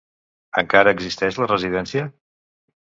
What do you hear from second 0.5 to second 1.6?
Encara existeix la